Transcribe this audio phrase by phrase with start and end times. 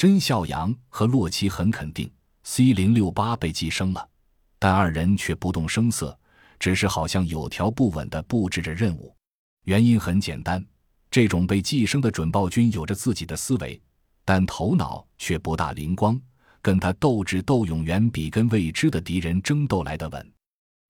[0.00, 2.10] 甄孝阳和洛奇很肯定
[2.44, 4.08] C 零六八被寄生了，
[4.58, 6.18] 但二人却不动声色，
[6.58, 9.14] 只是好像有条不紊地布置着任务。
[9.64, 10.64] 原因很简单，
[11.10, 13.78] 这种被寄生的准暴君有着自己的思维，
[14.24, 16.18] 但头脑却不大灵光，
[16.62, 20.32] 跟他斗智斗勇远比跟未知的敌人争斗来得稳。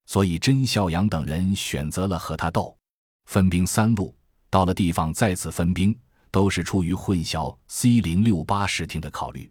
[0.07, 2.79] 所以甄孝阳等人选择了和他斗，
[3.25, 4.15] 分兵三路，
[4.49, 5.99] 到了地方再次分兵。
[6.31, 9.51] 都是出于混淆 C 零六八视听的考虑。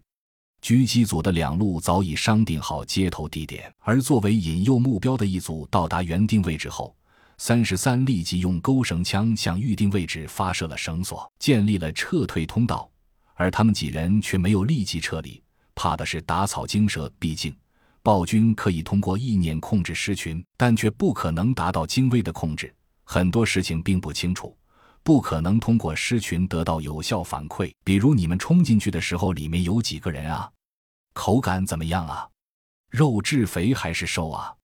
[0.62, 6.94] 狙击组的两路早已商定好接头地点，而作为引诱目标的一组到达原定位置后，
[7.38, 12.90] 三十三立即用钩绳枪向预定位置发射了绳索，建立了撤退通道。
[13.34, 15.42] 而他们几人却没有立即撤离，
[15.74, 17.10] 怕的是打草惊蛇。
[17.18, 17.56] 毕竟
[18.02, 22.70] 暴君可以通过意念控制狮群，但却不可能达到精微的控制，
[23.04, 24.54] 很多事情并不清楚。
[25.02, 30.50] 不可能通过狮群得到有效反馈，比如你们冲进去的时候，里面有几个人啊？
[31.12, 32.28] 口感怎么样啊？
[32.90, 34.54] 肉质肥还是瘦啊？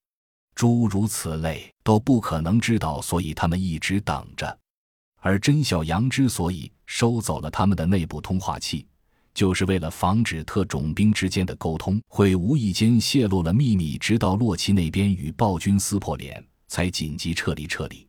[0.55, 4.59] 诸如此类都不可能知道，所以他们一直等着。
[5.21, 8.87] 而甄小羊之所以收走了他们的内部通话器，
[9.35, 18.06] 就是为了防止特种兵之间的沟通会无意间泄露了秘密，直到洛奇那边与暴君撕破脸，才紧急撤离撤离。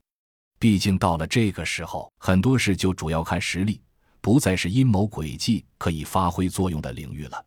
[0.60, 3.80] 毕竟到了这个时候，很多事就主要看实力，
[4.22, 7.46] 不再是阴谋诡计可以发挥作用的领域了。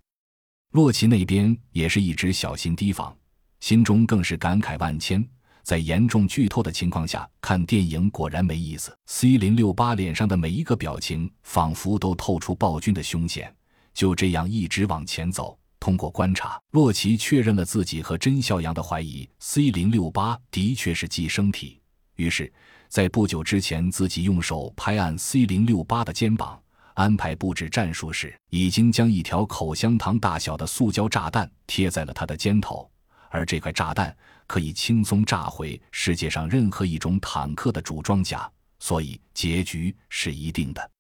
[0.71, 3.13] 洛奇那边也是一直小心提防，
[3.59, 5.27] 心中更是感慨万千。
[5.65, 8.97] 在严重剧透的情况下看电影果然没意思。
[9.07, 13.53] C 零六八脸上的每一个表情，仿佛都透出暴君的凶险。
[13.93, 21.81] 就这样一直往前走，通过观察，洛奇确认了自己和甄孝阳的怀疑：C 零六八的确是寄生体。
[22.15, 22.53] 于是。
[22.91, 26.61] 在不久之前，自己用手拍按 C 零六八的肩膀，
[26.95, 32.91] 安排布置战术时，已经将一条口香糖大小的塑胶炸弹贴在了他的肩头，
[33.29, 34.15] 而这块炸弹
[34.49, 38.51] 可以轻松炸毁世界上任何一种坦克的主装甲，
[38.81, 40.91] 所以结局是一定的。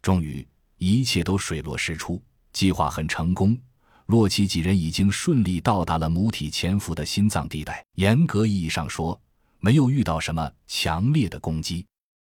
[0.00, 0.48] 终于，
[0.78, 2.22] 一切都水落石出，
[2.54, 3.54] 计划很成功。
[4.06, 9.20] 洛奇几人已经顺利到达了母体潜伏的心脏地带，严格意义上说。
[9.60, 11.84] 没有遇到什么强烈的攻击，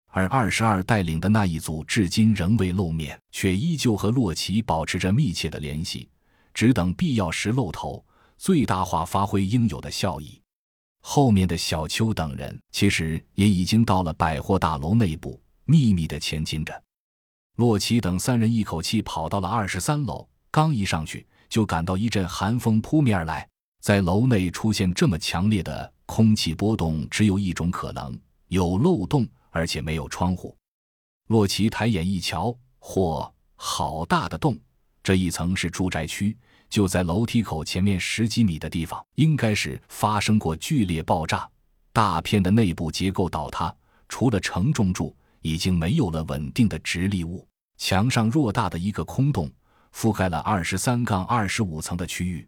[0.08, 6.08] 而二十二带领的那一组至今仍未露面，却依旧和洛奇保持着密切的联系，
[6.52, 8.04] 只等必要时露头，
[8.36, 10.40] 最大化发挥应有的效益。
[11.00, 16.82] 后面的小邱等人其实也已经到了百货大楼内部，秘密的前进着。
[17.56, 23.48] 洛奇等三人一口气跑到了二十三楼，刚一上去，就感到一阵寒风扑面而来，
[23.82, 25.92] 在楼内出现这么强烈的。
[26.06, 28.16] 空气波动只有一种可能，
[28.48, 30.54] 有漏洞，而且没有窗户。
[31.28, 34.56] 洛奇抬眼一瞧，嚯，好大的洞！
[35.02, 36.36] 这一层是住宅区，
[36.68, 41.48] 就在楼梯口前面十几米的地方，应该是发生过剧烈爆炸，
[41.92, 43.74] 大片的内部结构倒塌，
[44.06, 47.44] 除了承重柱，已经没有了稳定的直立物。
[47.78, 49.50] 墙上偌大的一个空洞，
[49.94, 52.46] 覆盖了二十三杠二十五层的区域。